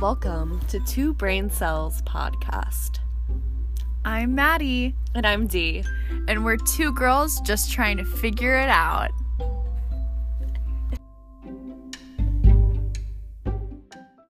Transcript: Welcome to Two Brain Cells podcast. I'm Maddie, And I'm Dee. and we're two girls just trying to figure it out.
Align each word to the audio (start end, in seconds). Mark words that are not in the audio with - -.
Welcome 0.00 0.60
to 0.68 0.80
Two 0.80 1.14
Brain 1.14 1.48
Cells 1.50 2.02
podcast. 2.02 2.98
I'm 4.04 4.34
Maddie, 4.34 4.94
And 5.14 5.26
I'm 5.26 5.46
Dee. 5.46 5.84
and 6.28 6.44
we're 6.44 6.56
two 6.56 6.92
girls 6.92 7.40
just 7.40 7.70
trying 7.72 7.96
to 7.98 8.04
figure 8.04 8.58
it 8.58 8.68
out. 8.68 9.10